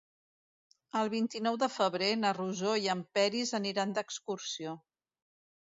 [1.01, 4.77] El vint-i-nou de febrer na Rosó i en Peris aniran d'excursió.